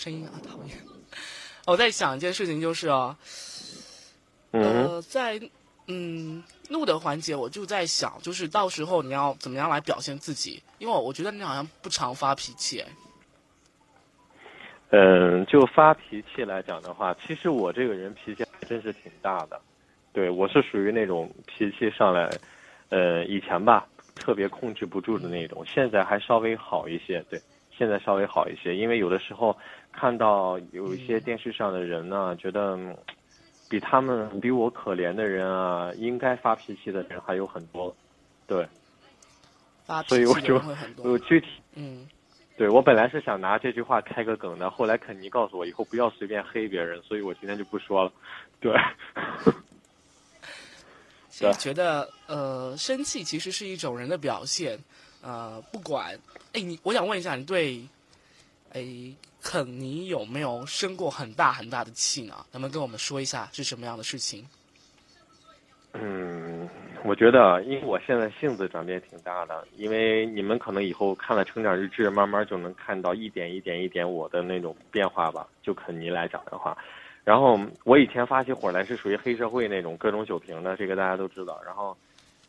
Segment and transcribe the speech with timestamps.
[0.00, 0.76] 声音啊，讨厌。
[1.66, 3.14] 我在想一件事情，就是哦，
[4.52, 5.38] 嗯呃，在
[5.88, 10.62] 嗯怒的环节，我就在想，就是到时候你要怎么样来表现自己？
[10.78, 12.88] 因为我觉得你好像不常发脾气，哎
[14.92, 19.60] 嗯，就发脾气来讲的话，其实我这个人脾气还真是挺大的。
[20.12, 22.28] 对我是属于那种脾气上来，
[22.88, 23.86] 呃，以前吧
[24.16, 27.24] 特别控制不住的那种，现在还稍微好一些。
[27.30, 27.40] 对，
[27.80, 29.56] 现在稍微好一些，因为有的时候
[29.90, 32.94] 看到有一些电视上的人呢，觉得嗯
[33.70, 37.96] 比他们比我可怜的人啊，应该发脾气的人还有很多。
[38.46, 38.68] 对，
[39.86, 41.18] 发所以我就我多。
[41.20, 42.06] 具体嗯，
[42.58, 48.12] 对我本来是想拿这句话开个梗的，后来肯尼告诉我以后不要随便黑别人，所以我今天就不说了。
[48.60, 48.76] 对，
[51.30, 54.78] 其实觉得呃，生气其实是一种人的表现，
[55.22, 56.18] 呃，不管，
[56.52, 57.80] 哎，你我想问一下，你对，
[58.72, 58.82] 哎，
[59.42, 62.34] 肯尼有没有生过很大很大的气呢？
[62.52, 64.46] 能不能跟我们说一下是什么样的事情？
[65.92, 66.68] 嗯，
[67.04, 75.48] 我觉得因为我现在性子转变挺大的，因为你们可能以后看了成长日志，慢慢就能看到一点一点一点我的那种变化吧。
[75.62, 76.78] 就肯尼来讲的话，
[77.24, 81.60] 然后我以前发起火来是属于黑社会那种各种酒瓶的，这个大家都知道。
[81.66, 81.96] 然后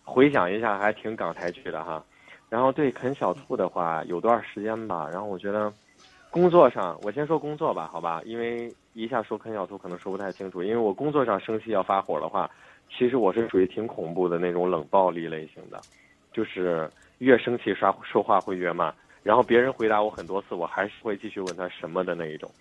[0.03, 2.03] 回想一下，还挺港台剧的哈。
[2.51, 5.71] 然后对啃小兔的话，有段时间吧，然后我觉得
[6.29, 12.51] 工作上，我先说工作吧，好吧，因为一下说啃小兔可能说不太清楚，因为我工作上生气要发火的话。
[12.93, 15.79] 其实我是属于挺恐怖的那种冷暴力类型的，
[16.33, 18.93] 就是越生气刷说话会越慢，
[19.23, 22.51] 然后别人回答我很多次，我还是会继续问他什么的那一种，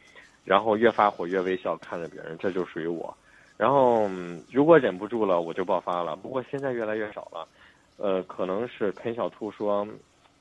[0.45, 3.13] 然后越发火越微笑看着别人，这就属于我。
[3.57, 6.15] 然后、嗯如果忍不住了，我就爆发了。
[6.15, 7.45] 不过现在越来越少了，
[8.03, 9.87] 呃，可能是肯小兔说，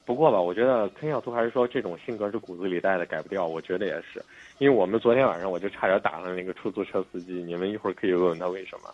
[0.05, 3.45] 不过吧，我觉得肯小兔还是说这种性格是骨子里带的，改不掉。
[3.45, 4.23] 我觉得也是，
[4.57, 8.89] 因为我们昨天晚上我就差点打了那个出租车司机，你们一会儿可以问问他为什么。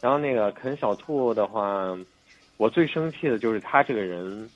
[0.00, 1.98] 然后那个肯小兔的话，
[2.58, 4.48] 我最生气的就是他这个人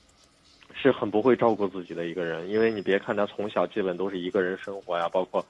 [0.73, 5.45] 是很不会照顾自己的一个人，因为你别看他从小基本都是一个人生活呀，包括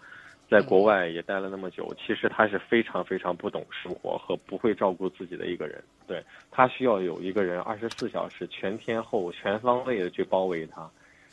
[0.52, 5.82] 在国外也待了那么久，其实他是非常非常不懂生活和不会照顾自己的一个人。
[6.06, 10.92] 对他需要有一个人二十四小时全天候全方位的去包围他，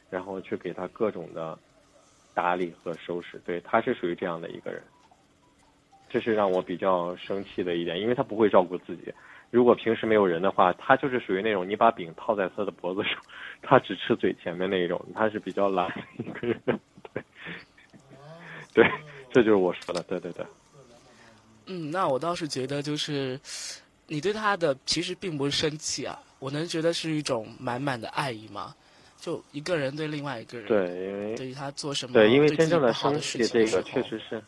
[0.08, 1.58] 然后去给他各种的
[2.32, 3.40] 打理和收拾。
[3.44, 4.80] 对，他是属于这样的一个人。
[6.08, 9.12] 这是让我比较生气的一点，因为他不会照顾自己。
[9.50, 13.20] 如果平时没有人的话，他就是属于那种你把饼套在他的脖子上，
[13.62, 16.60] 他只吃嘴前面那一种，他是比较懒的一个人。
[17.12, 17.22] 对，
[18.78, 18.88] 对，
[19.32, 20.46] 这就是我说的，对对对。
[21.66, 23.38] 嗯，那我倒是觉得就是
[24.06, 28.74] 你对他的其实并不是生气啊，我能觉得是一种满满的爱意嘛。
[29.20, 34.40] 就一个人对另外一个人，对，因为对于他做什么，对，因为真正的好生气，这个确实是，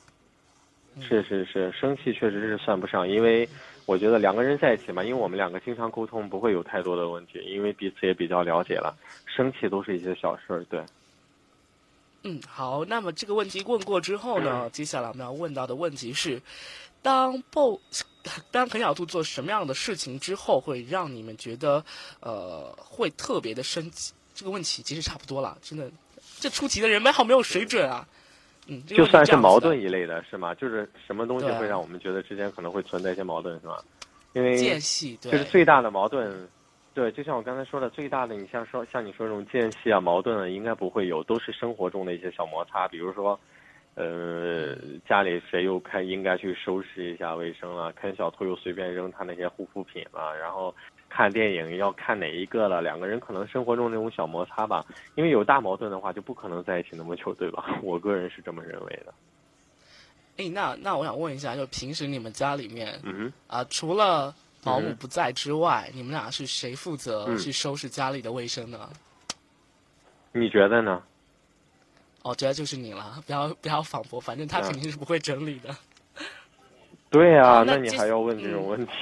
[0.95, 3.49] 嗯是是是，生气确实是算不上，因为
[3.85, 8.97] 我觉得两个人在一起嘛，因为我们两个经常沟通，不会有太多的问题，因为彼此也比较了解了，
[9.27, 10.81] 生气都是一些小事儿，对。
[12.23, 16.41] 嗯，好，那么这个问题问过之后呢，接下来我们要问到的问题是，
[17.03, 18.05] 当 BOSS
[18.51, 21.83] 当肯小兔做什么样的事情之后，会让你们觉得
[22.21, 24.13] 呃会特别的生气？
[24.35, 25.91] 这个问题其实差不多了，真的，
[26.39, 28.07] 这出题的人们好没有水准啊。
[28.67, 30.55] 嗯，就算是矛盾一类的，是吗？
[30.55, 33.77] 就是什么东西会让我们觉得之间可能会存在一些矛盾，是吗？
[34.33, 36.49] 因为间隙，对，就是最大的矛盾，
[36.93, 43.39] 对，就像我刚才说的，最大的你像说像你说这种间隙啊、矛盾啊，应该不会有，都是生活中的一些小摩擦，比如说，
[43.95, 44.77] 呃，
[45.09, 50.75] 家里谁又开应该去收拾一下卫生了，看小偷又随便扔他那些护肤品了，然后
[51.09, 54.85] 看电影要看哪一个了，两个人可能生活中那种小摩擦吧，
[55.15, 57.79] 因为有大矛盾的话就不可能在一起那么久，对吧？
[57.85, 59.15] 我个人是这么认为的。
[60.39, 68.91] 哎，那那我想问一下，就平时你们家里面嗯啊、除了保姆嗯不在之外，你们俩是谁负责嗯去收拾家里的卫生呢？
[70.33, 71.03] 你觉得呢？
[72.23, 75.75] 哦，觉得就是你了，不要不要反驳，反正他嗯肯定是不会整理的。
[77.09, 78.93] 对呀、好那你还要问这种嗯问题？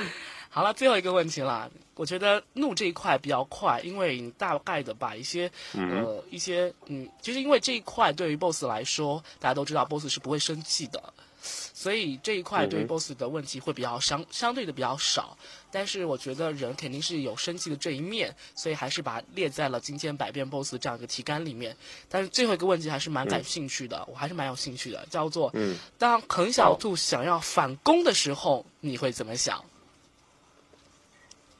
[0.52, 11.00] 好了，最后一个问题了，我觉得怒这一块比较快，因为你大概的把一些嗯呃一些嗯，就是因为这一块对于 BOSS 来说，大家都知道 BOSS 是不会生气的，
[11.40, 15.36] 所以这一块对 BOSS 的问题会比较相相对的比较少。
[15.72, 21.76] 但是我觉得人肯定是有生气的这一面，所以还是把它列在了今天百变 BOSS 这样一个题干里面。
[22.08, 25.76] 但是最后一个问题还是蛮感兴趣的，我还是蛮有兴趣的，叫做嗯。
[25.96, 29.64] 当肯小兔想要反攻的时候，你会怎么想？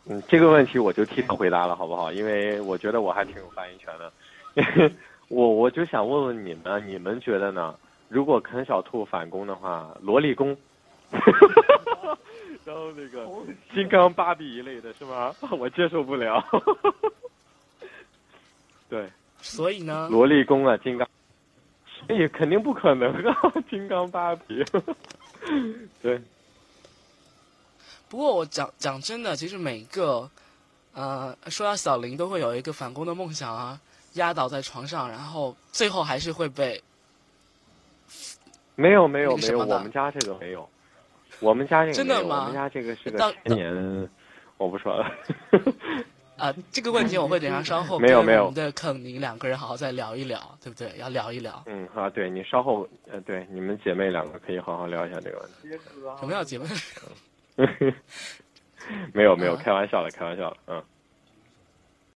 [0.06, 2.12] 嗯，这个问题我就替他回答了，好不好？
[2.12, 4.12] 因为我觉得我还挺有发言权的。
[5.28, 7.76] 我我就想问问你们，你们觉得呢？
[8.10, 10.48] 如果啃小兔反攻的话，萝莉攻，
[12.64, 13.24] 然后那个
[13.72, 15.32] 金刚芭比一类的是吗？
[15.52, 16.44] 我接受不了。
[18.88, 19.08] 对，
[19.40, 21.08] 所以呢，萝莉攻啊，金刚，
[21.86, 24.64] 所以肯定不可能啊，金刚芭比。
[26.02, 26.20] 对，
[28.08, 30.28] 不过我讲讲真的，其实每个，
[30.94, 33.80] 呃，说到小林都会有一个反攻的梦想啊，
[34.14, 36.82] 压倒在床上，然后最后还是会被。
[38.76, 40.68] 没有没有没有我们家这个没有，
[41.40, 44.08] 我们家这个，真的吗我们家这个是个当千年，
[44.56, 45.10] 我不说了。
[46.38, 50.90] 啊，这个问题我会等下稍后没有没有跟我们的肯宁两个人好好再聊一聊，对不对？
[50.96, 51.62] 要聊一聊。
[51.66, 55.78] 嗯啊，对你稍后呃，对你们姐妹两个可以好好聊一下这个问题。
[56.18, 56.64] 什么叫姐妹？
[59.12, 60.82] 没有没有，啊开玩笑的，开玩笑的，嗯。